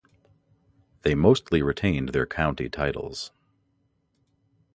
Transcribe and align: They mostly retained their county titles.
They 1.03 1.13
mostly 1.13 1.61
retained 1.61 2.09
their 2.09 2.25
county 2.25 2.69
titles. 2.69 3.31